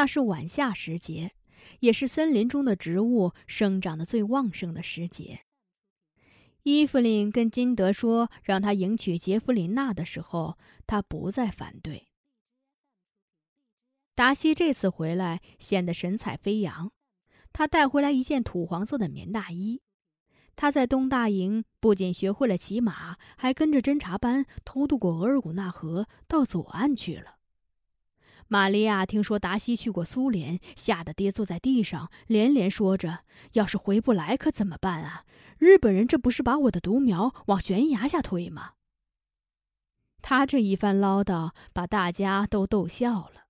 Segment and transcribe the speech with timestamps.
[0.00, 1.32] 那是晚夏时节，
[1.80, 5.40] 也是森林中的植物生长的最旺盛的时节。
[6.62, 12.08] 伊芙琳跟金德说让他迎娶杰弗琳娜的时候，他不再反对。
[14.14, 16.92] 达西这次回来显得神采飞扬，
[17.52, 19.82] 他带回来一件土黄色的棉大衣。
[20.56, 27.39] 他在东大营不仅学会了骑马，还跟着侦察班偷渡过额尔古纳河到左岸去了。
[28.52, 33.20] 玛利亚听说达西去过苏联，吓得跌坐在地上，连连说着
[33.54, 35.24] ：“要是回不来可怎么办啊？
[35.56, 38.72] 日本人这不是把我的独苗往悬崖下推吗？”
[40.20, 43.44] 他这一番唠叨把大家都逗笑了。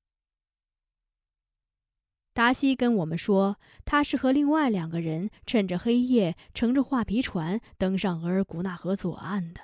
[2.34, 9.62] 达西跟我们说，他是和另外两个人趁着黑夜乘着画皮船登上额尔古纳河左岸的。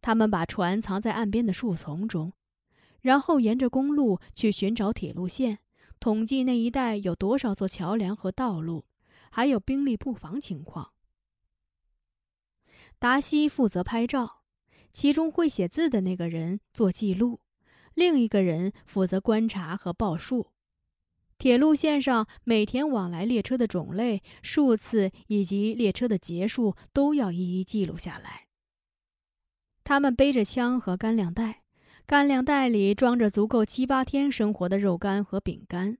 [0.00, 2.32] 他们把船藏在岸边的树丛中。
[3.06, 5.60] 然后沿着公路去寻找铁路线，
[6.00, 8.84] 统计那一带有多少座桥梁和道路，
[9.30, 10.90] 还有兵力布防情况。
[12.98, 14.42] 达西负责拍照，
[14.92, 17.38] 其中会写字的那个人做记录，
[17.94, 20.50] 另一个人负责观察和报数。
[21.38, 28.48] 铁路线上每天往来列车的种类、数次以及列车的结束都要一一记录下来。
[29.84, 31.65] 他们背着枪和干粮袋。
[32.06, 35.98] 干粮袋里装着足够七八天生活的肉干和饼干。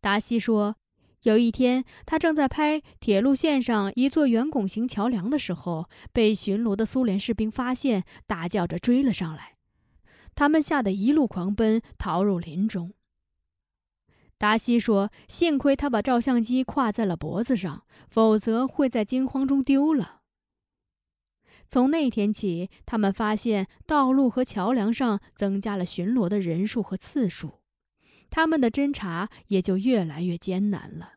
[0.00, 0.74] 达西说，
[1.22, 9.54] 有一天他正在拍铁路线上一座圆拱形桥梁的时候，被巡逻的苏联士兵发现，大叫着追了上来。
[10.34, 12.92] 他们吓得一路狂奔，逃入林中。
[14.36, 20.22] 达西说：“幸亏他把照相机挎在了脖子上，否则会在惊慌中丢了。”
[21.68, 27.60] 从那天起，他们发现道路和桥梁上增加了巡逻的人数和次数，
[28.30, 31.14] 他们的侦查也就越来越艰难了。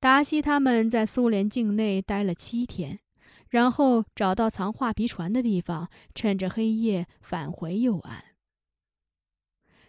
[0.00, 3.00] 达西他们在苏联境内待了七天，
[3.48, 8.24] 然后找到藏画皮船的地方，趁着黑夜返回右岸。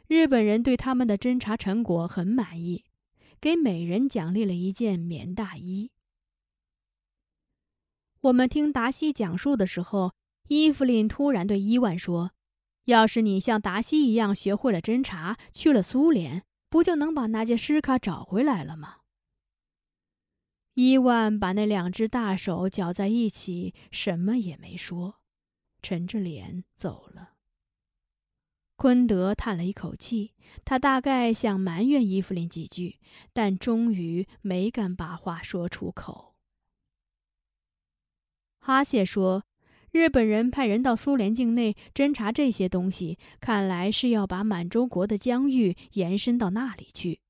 [0.08, 2.86] 日本人对他们的侦查成果很满意，
[3.42, 5.92] 给每人奖励了一件棉大衣。
[8.22, 10.14] 我们听达西讲述的时候，
[10.48, 12.32] 伊芙琳突然对伊万说
[12.86, 18.98] ：“要是你像达西一样学会了侦查，去了苏联，不就能把那件诗卡找回来了吗？”
[20.74, 25.20] 伊万把那两只大手搅在一起，什么也没说，
[25.82, 27.34] 沉着脸走了。
[28.76, 30.34] 昆德叹了一口气，
[30.64, 33.00] 他大概想埋怨伊芙琳几句，
[33.34, 36.27] 但终于没敢把话说出口。
[38.68, 39.46] 哈谢说
[39.94, 47.22] ：“日本人派人到苏联境内侦查这些东西，看来是要把满洲国的疆域延伸到那里去。”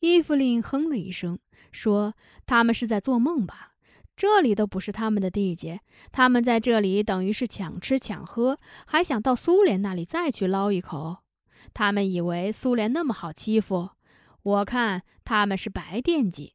[0.00, 1.38] 伊芙琳哼了一声，
[1.72, 2.12] 说
[2.44, 3.76] ：“他们是在做梦吧？
[4.14, 5.80] 这里都不是他们的地界，
[6.12, 11.20] 他们在这里等于是抢吃抢喝，还想到苏联那里再去捞一口。
[11.72, 13.88] 他们以为苏联那么好欺负，
[14.42, 16.52] 我看他们是白惦记。”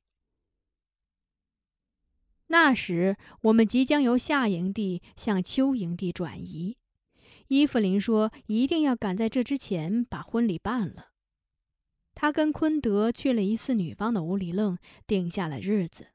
[2.53, 6.77] 那时，我们即将由夏营地向秋营地转移。
[7.47, 11.07] 伊芙琳说：“一定要赶在这之前把婚礼办了。”
[12.13, 16.09] 他跟昆德去了一次女方的屋里愣，定下了日子。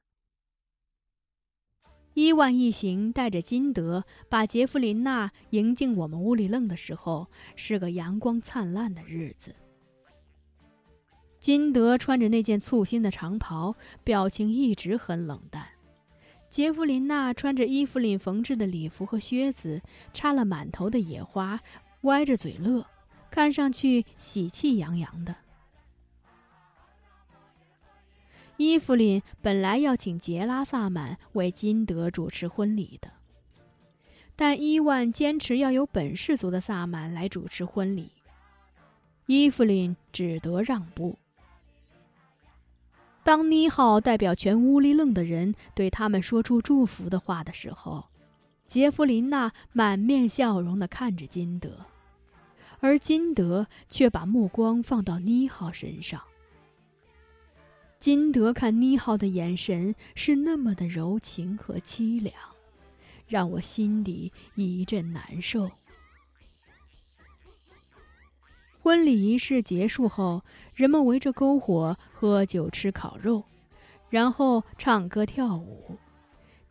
[2.13, 7.27] 伊万一行带着金德把杰弗琳娜迎进我们屋里愣的时候，
[7.57, 9.53] 是个阳光灿烂的日子。
[11.41, 13.75] 金德穿着那件簇新的长袍，
[14.05, 15.67] 表情一直很冷淡。
[16.49, 19.81] 杰弗琳娜穿着伊芙琳缝制的礼服和靴子，
[20.13, 21.59] 插了满头的野花，
[22.01, 22.85] 歪着嘴乐，
[23.29, 25.35] 看上去喜气洋洋的。
[28.57, 33.11] 伊芙琳本来要请杰拉萨满为金德主持婚礼的，
[34.35, 38.11] 但伊万坚持要由本氏族的萨满来主持婚礼，
[39.27, 41.17] 伊芙琳只得让步。
[43.29, 48.05] 当妮浩代表全乌里楞的人对他们说出祝福的话的时候，
[48.65, 51.85] 杰弗琳娜满面笑容地看着金德，
[52.79, 56.19] 而金德却把目光放到妮浩身上。
[57.99, 62.33] 金德看妮浩的眼神是那么的柔情和凄凉，
[63.27, 65.69] 让我心里一阵难受。
[68.89, 70.41] 婚礼仪式结束后，
[70.73, 73.43] 人们围着篝火喝酒、吃烤肉，
[74.09, 75.95] 然后唱歌跳舞。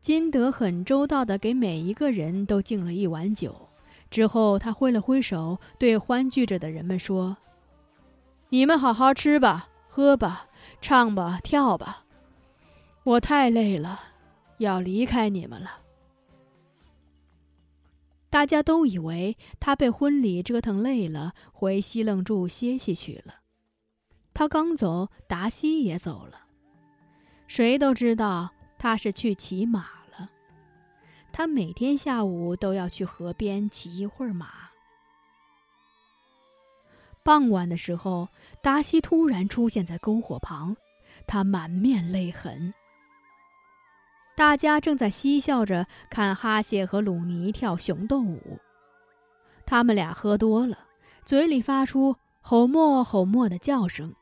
[0.00, 3.68] 金德很周到地给每一个人都敬了一碗酒，
[4.10, 7.36] 之后他挥了挥手，对欢聚着的人们说
[8.50, 10.48] ：“你们好好吃吧，喝吧，
[10.80, 12.02] 唱吧，跳吧。
[13.04, 14.00] 我太累了，
[14.56, 15.70] 要离开你们了。”
[18.30, 23.36] 大家都以为他被婚礼折腾累了，回西楞住歇息去了。
[24.34, 26.42] 他刚走，达西也走了。
[27.46, 30.30] 谁都知道他是去骑马了。
[31.32, 34.48] 他每天下午都要去河边骑一会儿马。
[37.22, 38.28] 傍晚的时候，
[38.62, 40.76] 达西突然出现在篝火旁，
[41.26, 42.72] 他满面泪痕。
[44.38, 48.60] 大家正在嬉笑着看哈谢和鲁尼跳熊斗舞。
[49.66, 50.78] 他们俩喝多了，
[51.26, 54.14] 嘴里发出吼默吼默的叫声，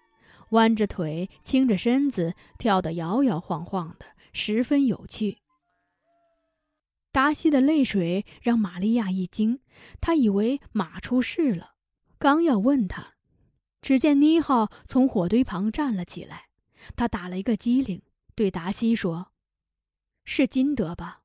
[0.53, 5.37] 弯着腿，倾着身子，跳得摇摇晃晃的，十分有趣。
[7.13, 9.61] 达西的泪水让玛利亚一惊，
[10.01, 11.73] 他以为马出事了，
[12.19, 13.17] 刚要问他，
[13.83, 16.47] 只见妮浩从火堆旁站了起来，
[16.97, 18.01] 他打了一个激灵，
[18.35, 19.33] 对达西说。
[20.29, 21.23] 是金德吧？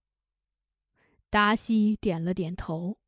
[1.31, 2.99] 达西点了点头。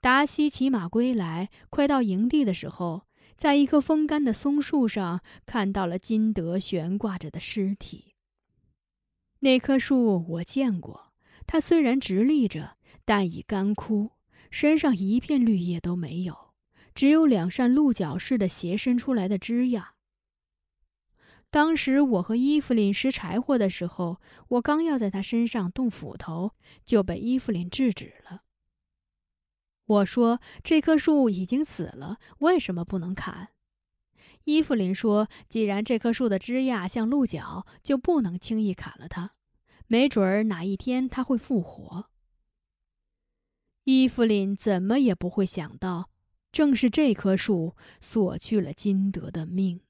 [0.00, 8.14] 达西骑马归来，快到营地的时候，在一棵风干的松树上看到了金德悬挂着的尸体。
[9.40, 11.12] 那棵树我见过，
[11.44, 14.12] 它虽然直立着，但已干枯，
[14.52, 16.54] 身上一片绿叶都没有，
[16.94, 19.95] 只有两扇鹿角似的斜伸出来的枝桠。
[21.56, 26.52] 当时我和伊芙琳拾柴火的时候，我刚要在他身上动斧头，
[26.84, 28.42] 就被伊芙琳制止了。
[29.86, 33.52] 我说：“这棵树已经死了，为什么不能砍？”
[34.44, 39.30] 伊芙琳说：“既然这棵树的枝桠像鹿角，就不能轻易砍了它。
[39.86, 42.10] 没准儿哪一天它会复活。”
[43.84, 46.10] 伊芙琳怎么也不会想到，
[46.52, 49.80] 正是这棵树索去了金德的命。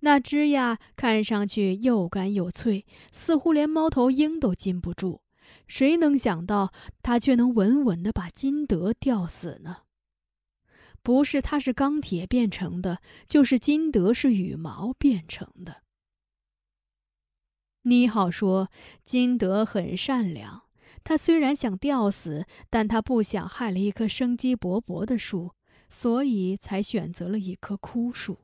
[0.00, 5.22] 那枝桠看上去又干又脆，似乎连猫头鹰都禁不住。
[5.66, 9.82] 谁能想到，它却能稳稳地把金德吊死呢？
[11.02, 15.82] 不是它是钢铁变成的，就是金德是羽毛变成的。
[17.82, 18.70] 妮好说，
[19.04, 20.64] 金德很善良，
[21.02, 25.54] 他虽然想吊死，但他不想害了一棵生机勃勃的树，
[25.88, 28.40] 所以才选择了一棵枯树。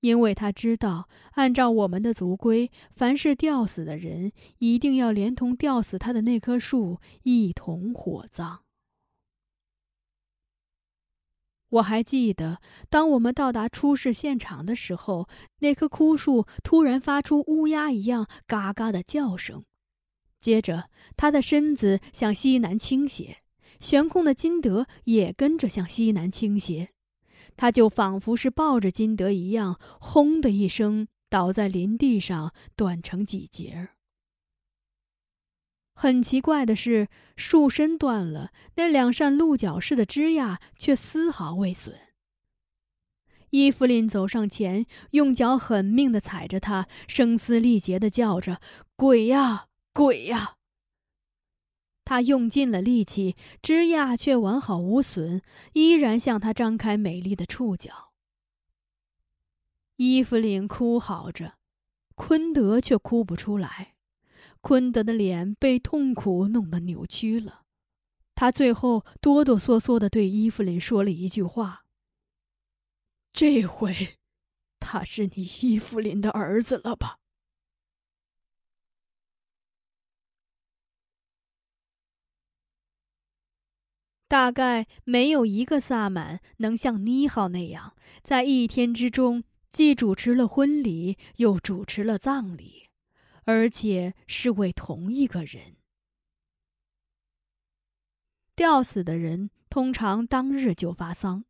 [0.00, 8.62] 因为他知道，按照我们的族规，凡是吊死的人，一定要连同吊死他的那棵树一同火葬。
[11.70, 19.64] 我还记得，当我们到达出事现场的时候，那棵枯树突然发出乌鸦一样嘎嘎的叫声，
[20.40, 23.42] 接着他的身子向西南倾斜，
[23.80, 26.90] 悬空的金德也跟着向西南倾斜。
[27.58, 33.98] 他就仿佛是抱着金德一样，轰的一声倒在林地上，断成几截儿。
[35.92, 41.96] 很奇怪的是，树身断了，那两扇鹿角似的枝桠却丝毫未损。
[43.50, 48.60] 伊芙琳走上前，用脚狠命地踩着它，声嘶力竭地叫着
[48.94, 50.57] ：“鬼呀，鬼呀！”
[52.08, 55.42] 他用尽了力气，枝桠却完好无损，
[55.74, 58.14] 依然向他张开美丽的触角。
[59.96, 61.58] 伊芙琳哭嚎着，
[62.14, 63.96] 昆德却哭不出来。
[64.62, 67.64] 昆德的脸被痛苦弄得扭曲了，
[68.34, 71.84] 他最后哆哆嗦嗦地对伊芙琳说了一句话
[73.34, 74.16] ：“这回，
[74.80, 77.18] 他是你伊芙琳的儿子了吧？”
[84.28, 89.42] 大概没有一个萨满能像妮浩那样，在一天之中
[89.72, 92.88] 既主持了婚礼，又主持了葬礼，
[93.44, 95.76] 而且是为同一个人。
[98.54, 101.44] 吊死的人通常当日就发丧，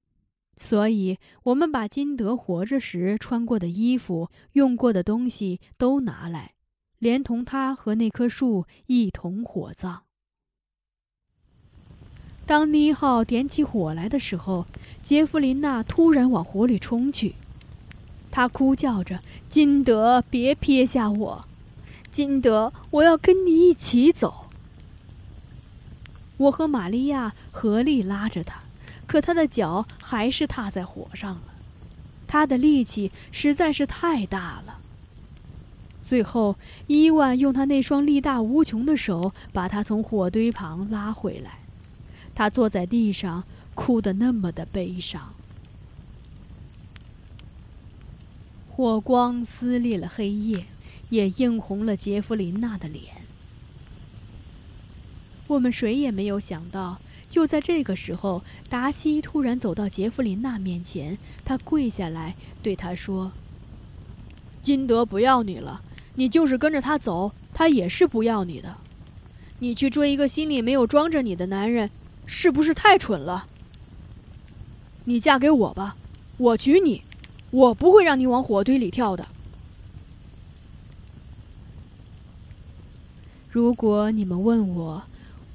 [0.56, 6.54] 所以我们把金德活着时穿过的衣服、用过的东西都拿来，
[6.98, 10.07] 连同他和那棵树一同火葬。
[12.48, 14.64] 当妮浩点起火来的时候，
[15.04, 17.34] 杰弗琳娜突然往火里冲去，
[18.30, 21.44] 她哭叫着：“金德，别撇下我！
[22.10, 24.46] 金德，我要跟你一起走。”
[26.38, 28.62] 我和玛利亚合力拉着他，
[29.06, 31.42] 可他的脚还是踏在火上了，
[32.26, 34.78] 他的力气实在是太大了。
[36.02, 41.58] 最后，伊万用他那双力大无穷的手把他从火堆旁拉回来。
[42.38, 43.42] 他坐在地上，
[43.74, 45.34] 哭得那么的悲伤。
[48.68, 50.66] 火光撕裂了黑夜，
[51.10, 53.06] 也映红了杰弗琳娜的脸。
[55.48, 63.32] 我们谁也没有想到，就在这个时候，达西突然走到杰弗琳娜面前，他跪下来对她说
[64.62, 65.82] ：“金德不要你了，
[66.14, 68.76] 你就是跟着他走，他也是不要你的。
[69.58, 71.90] 你去追一个心里没有装着你的男人，
[72.28, 73.46] 是不是太蠢了？
[75.06, 75.96] 你嫁给我吧，
[76.36, 77.02] 我娶你，
[77.50, 79.26] 我不会让你往火堆里跳的。
[83.50, 85.04] 如果你们问我，”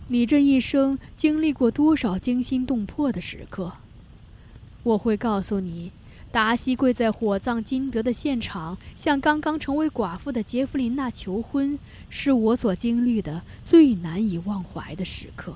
[0.09, 3.73] 你这一生经历过多少惊心动魄的时刻？
[4.83, 5.91] 我会告诉你，
[6.31, 15.55] 达西跪在火葬金德的现场，向刚刚成为寡妇的杰弗琳娜求婚，是我所经历的最难以忘怀的时刻。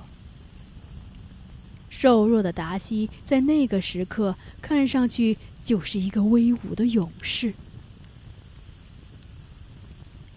[1.90, 7.54] 瘦弱的达西在那个时刻看上去就是一个威武的勇士。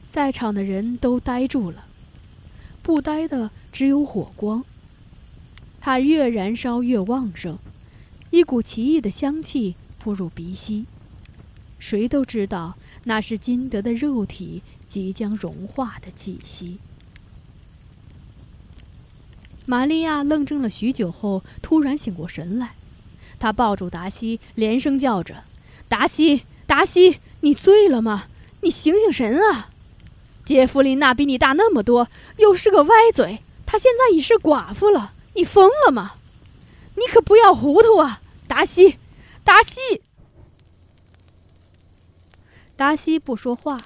[0.10, 1.86] 在场的人都呆住了，
[2.82, 3.52] 不呆的。
[3.72, 4.66] 只有火光，
[5.80, 7.58] 它越燃烧越旺盛，
[8.30, 10.86] 一股奇异的香气扑入鼻息。
[11.80, 16.80] 谁都知道那是金德的肉体即将融化的气息。
[19.72, 22.74] 玛利亚愣怔了许久后，突然醒过神来，
[23.40, 25.46] 她抱住达西，连声叫着
[25.88, 28.26] ：“达西，达西，你醉了吗？
[28.64, 29.70] 你醒醒神啊！
[30.44, 36.16] 杰弗琳娜比你大那么多，又是个歪嘴。”她现在已是寡妇了，你疯了吗？
[36.96, 38.98] 你可不要糊涂啊，达西！
[39.46, 40.02] 达西！
[42.76, 43.78] 达西不说话，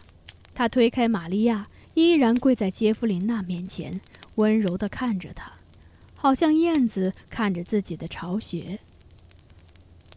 [0.56, 4.01] 他推开玛利亚，依然跪在杰弗琳娜面前，
[4.38, 5.51] 温柔的看着她，
[6.25, 8.79] 好像燕子看着自己的巢穴。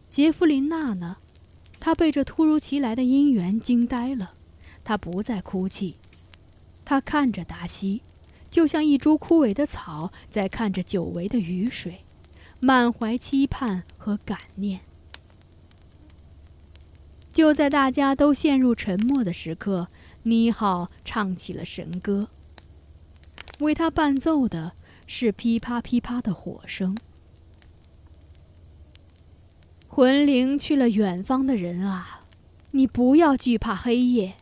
[0.09, 1.19] 杰弗琳娜呢？
[1.79, 4.33] 她被这突如其来的姻缘惊呆了，
[4.83, 5.97] 她不再哭泣，
[6.83, 8.01] 她看着达西。
[8.51, 12.07] 就像一株枯萎的草，在看着久违的雨水，
[12.59, 14.81] 满怀期盼和感念。
[17.35, 19.89] 就在大家都陷入沉默的时刻，
[20.23, 22.29] 妮浩唱起了神歌。
[23.59, 24.73] 为他伴奏的
[25.11, 26.95] 是噼啪噼啪的火声。
[29.89, 32.21] 魂灵去了远方的人啊，
[32.73, 34.35] 你不要惧怕黑夜，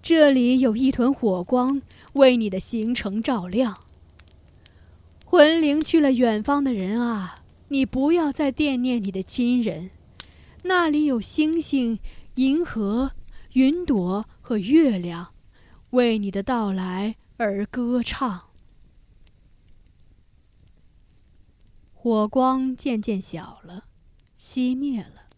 [0.00, 1.82] 这里有一团火光。
[2.12, 3.76] 为你的行程照亮。
[5.26, 9.90] 魂灵去了远方的人啊，你不要再惦念你的亲人，
[10.62, 11.98] 那里有星星、
[12.36, 13.10] 银河、
[13.52, 15.34] 云朵和月亮，
[15.90, 18.45] 为你的到来而歌唱。
[22.06, 23.88] 火光渐渐小了，
[24.38, 25.28] 熄灭了，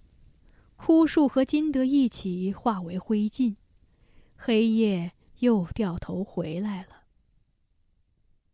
[0.76, 3.56] 枯树和金德一起化为灰烬，
[4.37, 5.12] 黑夜。
[5.38, 7.04] 又掉头回来了。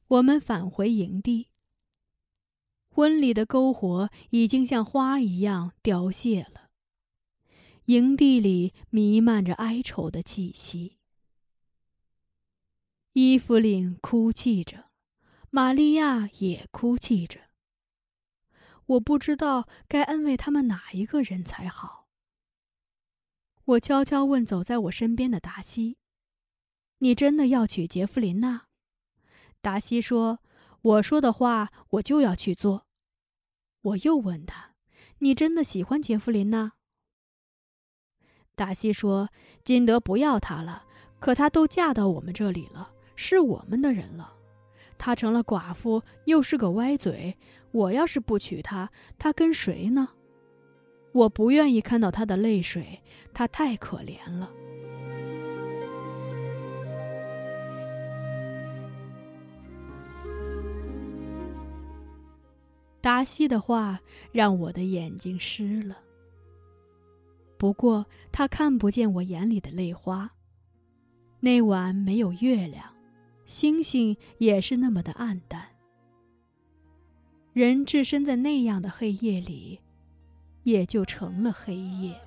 [0.06, 1.48] 我们返回营地。
[2.88, 6.70] 婚礼的篝火已经像花一样凋谢了。
[7.86, 10.98] 营地里弥漫着哀愁的气息。
[13.14, 14.84] 伊芙琳哭泣着，
[15.50, 17.40] 玛利亚也哭泣着。
[18.86, 22.06] 我不知道该安慰他们哪一个人才好。
[23.64, 25.96] 我悄悄问走在我身边的达西。
[26.98, 28.66] 你真的要娶杰弗琳娜？
[29.60, 30.40] 达西说
[30.82, 32.86] ：“我说的话，我就要去做。”
[33.80, 34.74] 我又问他
[35.20, 36.72] ：“你真的喜欢杰弗琳娜？”
[38.54, 39.30] 达西说
[39.64, 40.86] ：“金德不要她了，
[41.18, 44.33] 可她都嫁到我们这里了，是我们的人了。
[44.98, 47.36] 她成了寡妇，又是个歪嘴。
[47.72, 50.08] 我要是不娶她，她跟谁呢？
[51.12, 54.50] 我不愿意看到她的泪水，她太可怜了。”
[63.00, 64.00] 达西的话
[64.32, 65.98] 让我的眼睛湿了。
[67.58, 70.30] 不过他看不见我眼里的泪花。
[71.38, 72.93] 那晚没有月亮，
[73.46, 75.68] 星星也是那么的暗淡。
[77.52, 79.80] 人置身在那样的黑夜里，
[80.64, 82.20] 也就成了黑夜。